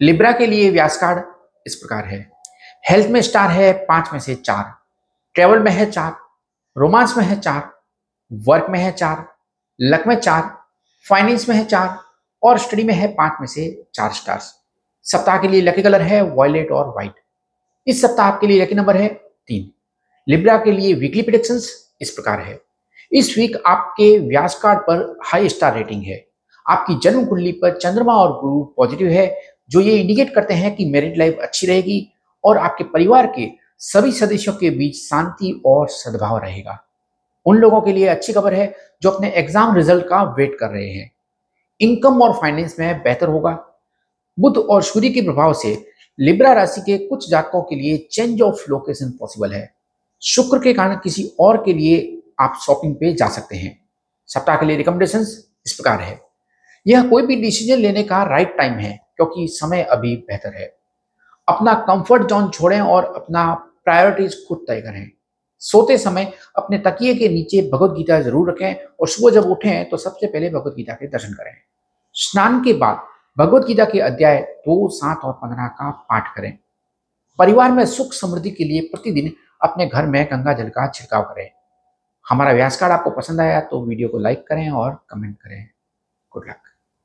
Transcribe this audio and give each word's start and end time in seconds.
Libra 0.00 0.32
के 0.32 0.46
लिए 0.46 0.70
व्यास 0.70 0.96
card 0.96 1.24
इस 1.66 1.74
प्रकार 1.74 2.04
है। 2.04 2.30
हेल्थ 2.90 3.08
में 3.08 3.22
स्टार 3.22 3.50
है 3.50 3.72
पाँच 3.72 4.08
में 4.12 4.20
से 4.20 4.34
चार। 4.34 4.74
ट्रेवल 5.34 5.58
में 5.58 5.70
है 5.72 5.90
चार। 5.90 6.16
रोमांस 6.76 7.16
में 7.16 7.24
है 7.24 7.40
चार। 7.40 7.70
वर्क 8.32 8.66
में 8.70 8.78
है 8.78 8.92
चार। 8.92 9.26
लक 9.80 10.06
में 10.06 10.16
चार। 10.16 10.58
फाइनेंस 11.08 11.48
में 11.48 11.56
है 11.56 11.64
चार। 11.64 11.98
और 12.42 12.58
स्टडी 12.58 12.84
में 12.84 12.94
है 12.94 13.08
पाँच 13.08 13.32
में 13.40 13.46
से 13.46 13.86
चार 13.94 14.12
स्टार्स 14.12 14.54
सप्ताह 15.02 15.38
के 15.38 15.48
लिए 15.48 15.60
लकी 15.60 15.82
कलर 15.82 16.02
है 16.02 16.20
वॉयलेट 16.22 16.70
और 16.70 16.88
व्हाइट 16.88 17.14
इस 17.86 18.02
सप्ताह 18.02 18.26
आपके 18.26 18.46
लिए 18.46 18.62
लकी 18.62 18.74
नंबर 18.74 18.96
है 18.96 19.08
तीन। 19.48 19.70
लिब्रा 20.28 20.58
के 20.58 20.72
लिए 20.72 20.94
वीकली 20.94 21.22
प्रिडिक्शंस 21.22 21.92
इस 22.00 22.10
प्रकार 22.10 22.40
है। 22.40 22.60
इस 23.12 23.38
वीक 23.38 23.62
आपके 23.66 24.18
व्यास 24.18 24.54
कार्ड 24.54 24.78
पर 24.78 25.18
हाई 25.24 25.48
स्टार 25.48 25.74
रेटिंग 25.74 26.02
है। 26.02 26.26
आपकी 26.66 26.98
जन्म 27.02 27.24
कुंडली 27.24 27.52
पर 27.52 27.78
चंद्रमा 27.78 28.12
और 28.12 28.40
गुरु 28.40 28.64
पॉजिटिव 28.64 29.08
है। 29.08 29.55
जो 29.70 29.80
ये 29.80 29.96
इंडिकेट 29.98 30.34
करते 30.34 30.54
हैं 30.54 30.74
कि 30.76 30.84
मैरिड 30.84 31.16
लाइफ 31.18 31.38
अच्छी 31.42 31.66
रहेगी 31.66 32.06
और 32.44 32.58
आपके 32.58 32.84
परिवार 32.84 33.26
के 33.36 33.48
सभी 33.80 34.12
सदस्यों 34.12 34.54
के 34.54 34.70
बीच 34.70 34.96
शांति 34.98 35.60
और 35.66 35.88
सद्भाव 35.88 36.38
रहेगा। 36.38 36.78
उन 37.46 37.56
लोगों 37.56 37.80
के 37.80 37.92
लिए 37.92 38.06
अच्छी 38.06 38.32
खबर 38.32 38.54
है 38.54 38.74
जो 39.02 39.10
अपने 39.10 39.30
एग्ज़ाम 39.30 39.76
रिज़ल्ट 39.76 40.04
का 40.04 40.22
वेट 40.32 40.56
कर 40.60 40.70
रहे 40.70 40.88
हैं। 40.88 41.10
इनकम 41.80 42.22
और 42.22 42.32
फाइनेंस 42.32 42.76
में 42.78 43.02
बेहतर 43.02 43.28
होगा। 43.28 43.50
बुद्ध 44.38 44.56
और 44.58 44.82
सूर्य 44.82 45.10
के 45.10 45.22
प्रभाव 45.22 45.52
से 45.54 45.74
लिब्रा 46.18 46.52
राशि 46.52 46.80
के 46.80 46.96
कुछ 46.98 47.28
जातकों 47.30 47.62
के 47.62 47.76
लिए 47.76 47.96
चेंज 48.12 48.42
ऑफ़ 48.42 48.64
लोकेशन 48.70 49.10
पॉसिबल 49.10 49.52
है। 49.52 49.68
शुक्र 50.22 50.58
के 50.58 50.72
कारण 50.74 50.96
किसी 50.96 51.24
और 51.40 51.62
के 51.64 51.72
लिए 51.72 52.22
आप 52.40 52.58
शॉपिंग 52.66 52.94
पे 52.94 53.12
जा 53.14 53.28
सकते 53.28 53.56
हैं। 53.56 53.78
सप्ताह 54.28 54.56
के 54.56 54.66
लिए 54.66 54.76
रिकमेंडेशन 54.76 55.20
इस 55.20 55.72
प्रकार 55.72 56.00
है। 56.00 56.20
यह 56.86 57.08
कोई 57.08 57.26
भी 57.26 57.36
डिसीज़न 57.36 57.78
लेने 57.78 58.02
का 58.02 58.22
राइट 58.22 58.56
टाइम 58.58 58.72
है। 58.72 58.98
क्योंकि 59.18 59.46
समय 59.50 59.82
अभी 59.82 60.14
बेहतर 60.18 60.54
है। 60.54 60.66
अपना 61.48 61.74
कंफर्ट 61.82 62.22
जोन 62.28 62.48
छोड़ें 62.50 62.80
और 62.80 63.04
अपना 63.14 63.52
प्रायोरिटीज 63.84 64.36
खुद 64.48 64.64
तय 64.68 64.80
करें। 64.80 65.10
सोते 65.62 65.96
समय 65.98 66.32
अपने 66.56 66.78
तकिए 66.80 67.14
के 67.14 67.28
नीचे 67.28 67.60
भगवत 67.72 67.96
गीता 67.96 68.20
ज़रूर 68.20 68.50
रखें 68.50 68.74
और 69.00 69.08
सुबह 69.08 69.30
जब 69.32 69.50
उठें 69.50 69.88
तो 69.90 69.96
सबसे 69.96 70.26
पहले 70.26 70.50
भगवत 70.50 70.74
गीता 70.76 70.94
के 70.94 71.06
दर्शन 71.08 71.32
करें। 71.32 71.52
स्नान 72.14 72.62
के 72.64 72.72
बाद 72.74 73.06
भगवत 73.36 73.66
गीता 73.66 73.84
के 73.84 74.00
अध्याय 74.00 74.40
दो, 74.40 74.88
सात 74.90 75.24
और 75.24 75.32
पंद्रह 75.34 75.66
का 75.68 75.90
पाठ 75.90 76.34
करें। 76.36 76.52
परिवार 77.38 77.72
में 77.72 77.84
सुख 77.86 78.12
समृद्धि 78.12 78.50
के 78.50 78.64
लिए 78.64 78.80
प्रतिदिन 78.92 79.32
अपने 79.62 79.86
घर 79.86 80.06
में 80.06 80.24
गंगा 80.24 80.52
जल 80.52 80.68
का 80.68 80.86
छिड़काव 80.90 81.22
करें। 81.24 81.50
हमारा 82.26 82.52
व्यास 82.52 82.76
कार्ड 82.76 82.92
आपको 82.92 83.10
पसंद 83.12 83.40
आया 83.40 83.60
तो 83.62 83.84
वीडियो 83.84 84.08
को 84.08 84.18
लाइक 84.18 84.46
करें 84.48 84.68
और 84.70 84.98
कमेंट 85.10 85.36
करें। 85.36 85.68
Good 86.32 86.48
luck 86.48 86.75